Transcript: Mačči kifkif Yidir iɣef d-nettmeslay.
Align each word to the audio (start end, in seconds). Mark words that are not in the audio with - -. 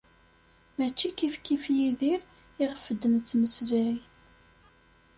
Mačči 0.75 1.09
kifkif 1.17 1.63
Yidir 1.77 2.21
iɣef 2.63 2.85
d-nettmeslay. 2.99 3.97